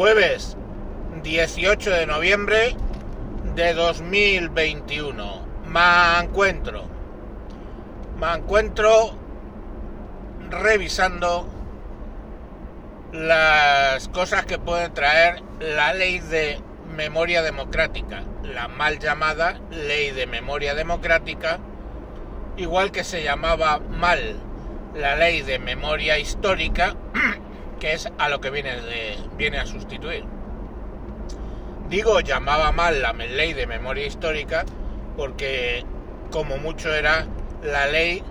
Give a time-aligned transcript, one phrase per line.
[0.00, 0.56] Jueves
[1.22, 2.74] 18 de noviembre
[3.54, 5.46] de 2021.
[5.66, 6.88] Me encuentro.
[8.18, 9.10] Me encuentro
[10.48, 11.46] revisando
[13.12, 16.58] las cosas que puede traer la ley de
[16.96, 21.58] memoria democrática, la mal llamada ley de memoria democrática,
[22.56, 24.40] igual que se llamaba mal
[24.94, 26.96] la ley de memoria histórica,
[27.80, 30.24] que es a lo que viene, de, viene a sustituir.
[31.88, 34.64] Digo llamaba mal la ley de memoria histórica
[35.16, 35.84] porque
[36.30, 37.26] como mucho era
[37.64, 38.22] la ley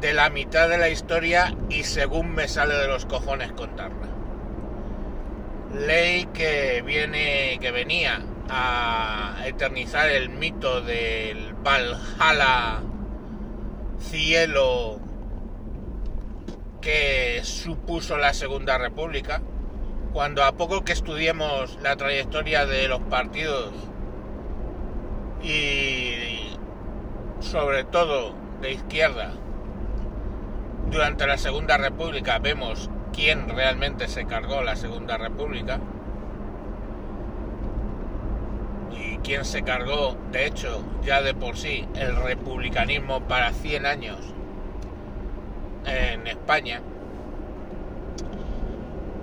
[0.00, 4.08] de la mitad de la historia y según me sale de los cojones contarla.
[5.74, 12.82] Ley que viene, que venía a eternizar el mito del Valhalla
[14.00, 15.00] cielo
[16.80, 17.11] que
[17.42, 19.42] supuso la Segunda República,
[20.12, 23.72] cuando a poco que estudiemos la trayectoria de los partidos
[25.42, 26.56] y
[27.40, 29.32] sobre todo de izquierda
[30.90, 35.80] durante la Segunda República vemos quién realmente se cargó la Segunda República
[38.92, 44.18] y quién se cargó, de hecho, ya de por sí, el republicanismo para 100 años
[45.86, 46.82] en España.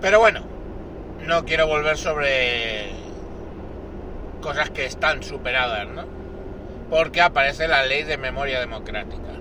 [0.01, 0.41] Pero bueno,
[1.25, 2.89] no quiero volver sobre
[4.41, 6.05] cosas que están superadas, ¿no?
[6.89, 9.33] Porque aparece la ley de memoria democrática.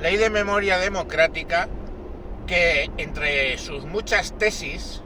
[0.00, 1.68] Ley de memoria democrática
[2.46, 5.02] que entre sus muchas tesis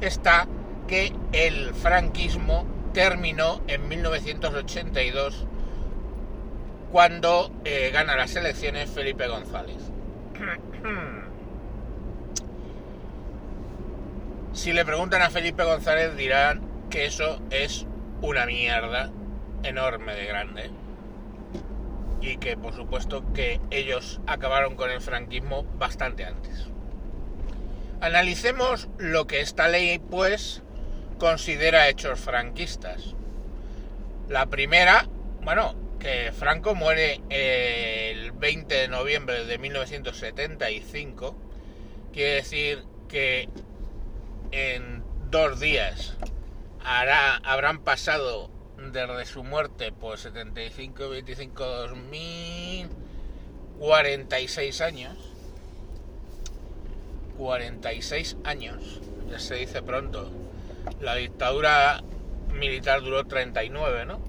[0.00, 0.48] está
[0.88, 5.46] que el franquismo terminó en 1982
[6.90, 9.76] cuando eh, gana las elecciones Felipe González.
[14.58, 17.86] si le preguntan a Felipe González dirán que eso es
[18.20, 19.08] una mierda
[19.62, 20.70] enorme de grande
[22.20, 26.66] y que por supuesto que ellos acabaron con el franquismo bastante antes.
[28.00, 30.64] Analicemos lo que esta ley pues
[31.20, 33.14] considera hechos franquistas.
[34.28, 35.06] La primera,
[35.42, 41.36] bueno, que Franco muere el 20 de noviembre de 1975,
[42.12, 43.48] quiere decir que
[44.52, 46.16] en dos días
[46.84, 48.50] hará, habrán pasado
[48.92, 52.88] desde su muerte, pues 75, 25, 2000,
[53.78, 55.16] 46 años.
[57.36, 59.00] 46 años,
[59.30, 60.30] ya se dice pronto.
[61.00, 62.02] La dictadura
[62.52, 64.20] militar duró 39, ¿no?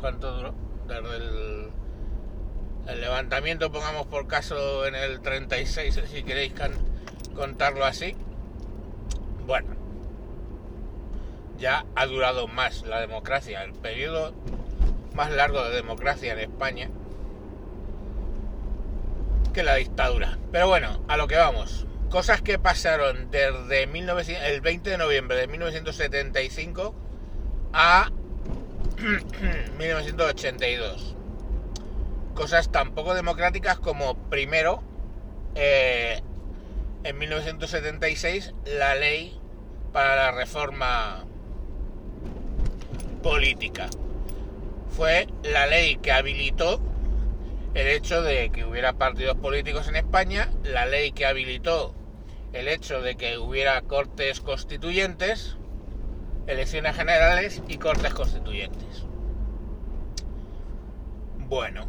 [0.00, 0.54] ¿Cuánto duró?
[0.86, 6.52] Desde el, levantamiento, pongamos por caso, en el 36, si queréis
[7.34, 8.14] contarlo así.
[9.46, 9.68] Bueno,
[11.58, 14.34] ya ha durado más la democracia, el periodo
[15.14, 16.90] más largo de democracia en España
[19.52, 20.38] que la dictadura.
[20.52, 21.86] Pero bueno, a lo que vamos.
[22.10, 26.94] Cosas que pasaron desde el 20 de noviembre de 1975
[27.72, 28.10] a
[29.78, 31.16] 1982.
[32.34, 34.82] Cosas tan poco democráticas como primero,
[35.54, 36.20] eh,
[37.04, 39.38] en 1976, la ley
[39.92, 41.24] para la reforma
[43.22, 43.88] política.
[44.90, 46.80] Fue la ley que habilitó
[47.74, 51.94] el hecho de que hubiera partidos políticos en España, la ley que habilitó
[52.52, 55.56] el hecho de que hubiera cortes constituyentes,
[56.46, 59.04] elecciones generales y cortes constituyentes.
[61.38, 61.86] Bueno,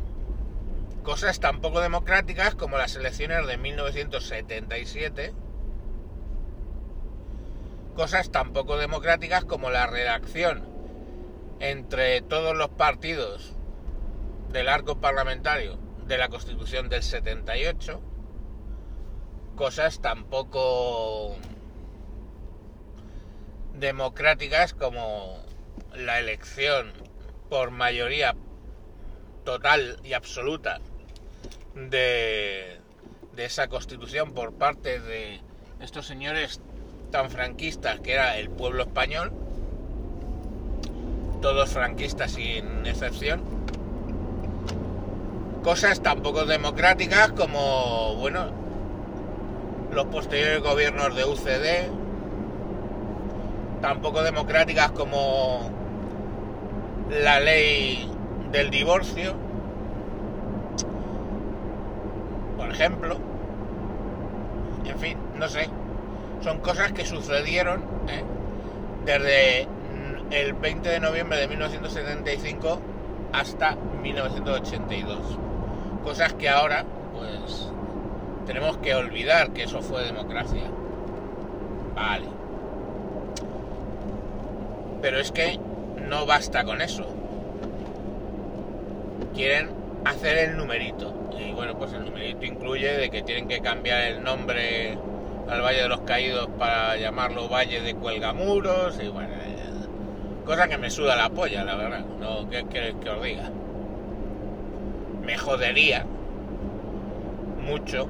[1.05, 5.33] cosas tan poco democráticas como las elecciones de 1977,
[7.95, 10.67] cosas tan poco democráticas como la redacción
[11.59, 13.53] entre todos los partidos
[14.51, 15.77] del arco parlamentario
[16.07, 18.01] de la Constitución del 78,
[19.55, 21.35] cosas tan poco
[23.75, 25.37] democráticas como
[25.93, 26.91] la elección
[27.47, 28.35] por mayoría
[29.43, 30.81] total y absoluta
[31.75, 32.79] de,
[33.37, 35.41] esa constitución por parte de
[35.81, 36.61] estos señores
[37.11, 39.31] tan franquistas que era el pueblo español.
[41.41, 43.43] Todos franquistas sin excepción.
[45.63, 48.51] Cosas tan poco democráticas como, bueno,
[49.91, 51.91] los posteriores gobiernos de UCD,
[53.81, 55.69] tan poco democráticas como
[57.09, 58.09] la ley
[58.51, 59.35] del divorcio,
[62.57, 63.17] por ejemplo.
[64.85, 65.69] En fin, no sé.
[66.41, 68.23] Son cosas que sucedieron ¿eh?
[69.05, 69.67] desde
[70.31, 72.79] el 20 de noviembre de 1975
[73.33, 75.19] hasta 1982.
[76.03, 77.69] Cosas que ahora, pues,
[78.45, 80.63] tenemos que olvidar que eso fue democracia.
[81.95, 82.27] Vale.
[85.01, 85.59] Pero es que
[86.07, 87.05] no basta con eso.
[89.33, 91.13] Quieren hacer el numerito.
[91.37, 94.97] Y bueno, pues el numerito incluye de que tienen que cambiar el nombre
[95.49, 99.29] al Valle de los Caídos para llamarlo Valle de Cuelgamuros y bueno,
[100.45, 102.05] cosa que me suda la polla, la verdad.
[102.19, 103.49] No, ¿qué queréis que os diga?
[105.23, 106.05] Me jodería
[107.65, 108.07] mucho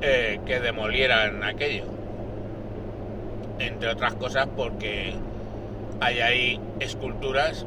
[0.00, 1.84] eh, que demolieran aquello.
[3.58, 5.14] Entre otras cosas porque
[6.00, 7.66] hay ahí esculturas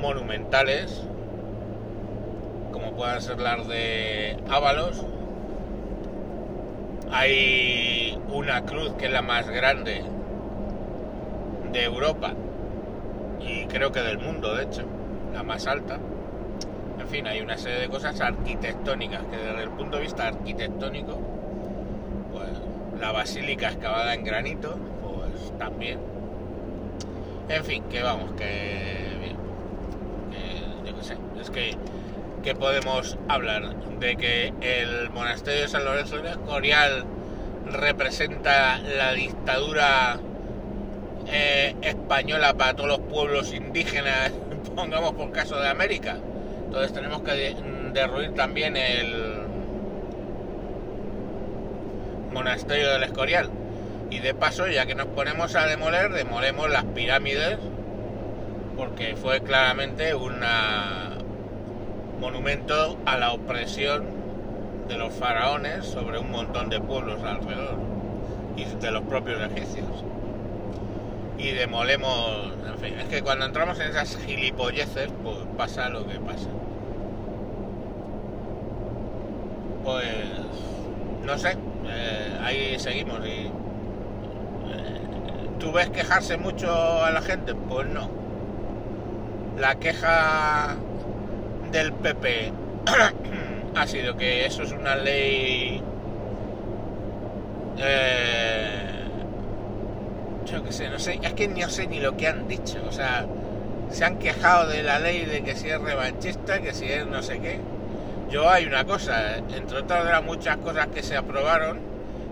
[0.00, 1.02] monumentales,
[3.20, 5.04] ser las de Ábalos.
[7.10, 10.02] Hay una cruz que es la más grande
[11.72, 12.32] de Europa
[13.40, 14.82] y creo que del mundo, de hecho,
[15.32, 15.98] la más alta.
[16.98, 21.18] En fin, hay una serie de cosas arquitectónicas que desde el punto de vista arquitectónico,
[22.32, 22.50] pues
[23.00, 25.98] la basílica excavada en granito, pues también.
[27.48, 29.04] En fin, que vamos, que
[30.30, 31.76] que, yo qué sé, es que,
[32.44, 37.06] que podemos hablar de que el monasterio de San Lorenzo de Escorial
[37.64, 40.18] representa la dictadura
[41.26, 44.30] eh, española para todos los pueblos indígenas,
[44.76, 46.18] pongamos por caso de América.
[46.66, 47.56] Entonces tenemos que
[47.94, 49.44] derruir también el
[52.30, 53.48] monasterio del Escorial.
[54.10, 57.56] Y de paso, ya que nos ponemos a demoler, demolemos las pirámides,
[58.76, 60.42] porque fue claramente un
[62.24, 64.06] monumento a la opresión
[64.88, 67.76] de los faraones sobre un montón de pueblos alrededor
[68.56, 70.04] y de los propios egipcios
[71.36, 72.54] y demolemos.
[72.66, 76.48] En fin, es que cuando entramos en esas gilipolleces, pues pasa lo que pasa.
[79.84, 80.06] Pues.
[81.26, 81.56] No sé,
[81.88, 83.48] eh, ahí seguimos y.
[83.48, 83.50] Eh,
[85.58, 87.54] ¿Tú ves quejarse mucho a la gente?
[87.54, 88.08] Pues no.
[89.58, 90.76] La queja
[91.74, 92.52] del PP
[93.74, 95.82] ha sido que eso es una ley.
[97.78, 99.04] Eh,
[100.46, 102.92] yo qué sé, no sé, es que no sé ni lo que han dicho, o
[102.92, 103.26] sea,
[103.90, 107.22] se han quejado de la ley de que si es revanchista, que si es no
[107.22, 107.58] sé qué.
[108.30, 111.80] Yo hay una cosa, entre otras las muchas cosas que se aprobaron,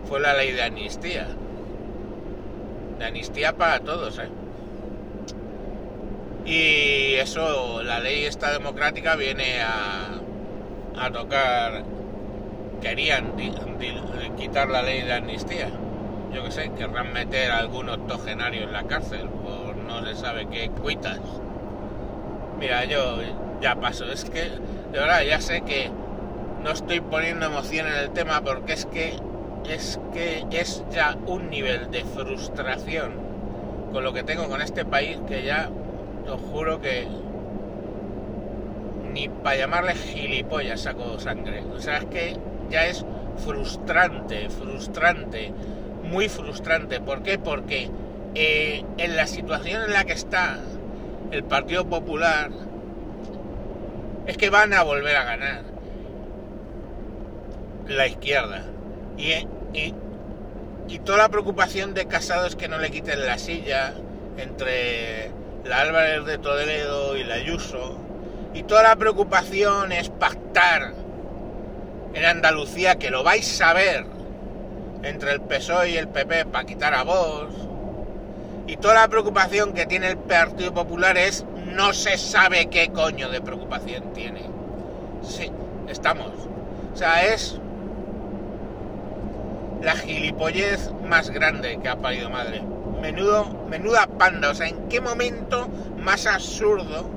[0.08, 1.26] fue la ley de amnistía.
[3.00, 4.28] De amnistía para todos, ¿eh?
[6.44, 10.20] Y eso, la ley esta democrática viene a,
[10.96, 11.84] a tocar,
[12.80, 13.32] querían
[14.36, 15.68] quitar la ley de amnistía
[16.32, 20.46] yo qué sé, querrán meter a algún octogenario en la cárcel por no se sabe
[20.46, 21.20] qué cuitas.
[22.58, 23.18] Mira, yo
[23.60, 25.90] ya paso, es que de verdad ya sé que
[26.62, 29.14] no estoy poniendo emoción en el tema porque es que
[29.68, 33.12] es que es ya un nivel de frustración
[33.92, 35.70] con lo que tengo con este país que ya
[36.28, 37.06] os juro que
[39.12, 41.62] ni para llamarle gilipollas saco sangre.
[41.74, 42.36] O sea, es que
[42.70, 43.04] ya es
[43.44, 45.52] frustrante, frustrante
[46.02, 47.00] muy frustrante.
[47.00, 47.38] ¿Por qué?
[47.38, 47.90] Porque
[48.34, 50.58] eh, en la situación en la que está
[51.30, 52.50] el Partido Popular
[54.26, 55.62] es que van a volver a ganar
[57.88, 58.64] la izquierda.
[59.16, 59.32] Y,
[59.76, 59.94] y,
[60.88, 63.94] y toda la preocupación de Casado es que no le quiten la silla
[64.36, 65.30] entre
[65.64, 67.96] la Álvarez de Toledo y la Ayuso.
[68.54, 70.92] Y toda la preocupación es pactar
[72.14, 74.04] en Andalucía, que lo vais a ver
[75.02, 77.48] entre el PSOE y el PP para quitar a vos.
[78.66, 83.30] Y toda la preocupación que tiene el Partido Popular es no se sabe qué coño
[83.30, 84.42] de preocupación tiene.
[85.22, 85.50] Sí,
[85.88, 86.32] estamos.
[86.92, 87.58] O sea, es
[89.82, 92.62] la gilipollez más grande que ha parido madre.
[93.02, 94.50] Menudo, menuda panda.
[94.50, 95.68] O sea, ¿en qué momento
[96.02, 97.10] más absurdo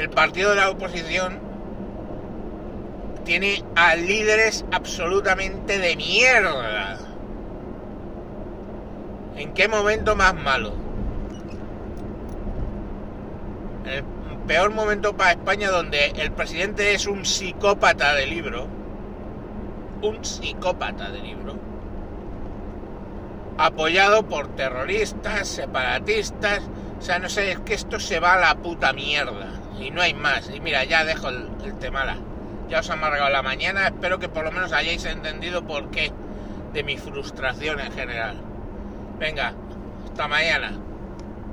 [0.00, 1.38] el partido de la oposición
[3.24, 6.98] tiene a líderes absolutamente de mierda.
[9.36, 10.72] ¿En qué momento más malo?
[13.84, 14.04] El
[14.46, 18.66] peor momento para España donde el presidente es un psicópata de libro.
[20.02, 21.69] Un psicópata de libro.
[23.62, 26.62] Apoyado por terroristas, separatistas.
[26.98, 29.50] O sea, no sé, es que esto se va a la puta mierda.
[29.78, 30.50] Y no hay más.
[30.50, 32.16] Y mira, ya dejo el, el tema
[32.70, 36.12] ya os ha amargado la mañana, espero que por lo menos hayáis entendido por qué
[36.72, 38.36] de mi frustración en general.
[39.18, 39.54] Venga,
[40.04, 40.72] hasta mañana.